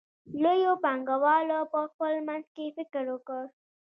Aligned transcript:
لویو 0.43 0.73
پانګوالو 0.83 1.59
په 1.71 1.79
خپل 1.91 2.13
منځ 2.27 2.45
کې 2.55 2.73
فکر 2.77 3.03
وکړ 3.11 3.43